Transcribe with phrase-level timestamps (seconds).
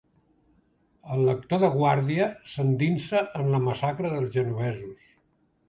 [1.15, 5.17] El lector de guàrdia s'endinsa en la massacre dels genovesos.